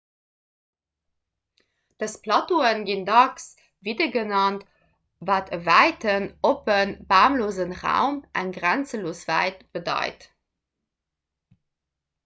dës 2.03 2.15
plateaue 2.27 2.71
ginn 2.87 3.03
dacks 3.09 3.45
vidde 3.89 4.07
genannt 4.15 4.65
wat 5.31 5.53
e 5.57 5.61
wäiten 5.69 6.25
oppe 6.53 6.79
bamlose 7.13 7.69
raum 7.83 8.19
eng 8.43 8.51
grenzelos 8.59 9.23
wäit 9.31 9.63
bedeit 9.77 10.29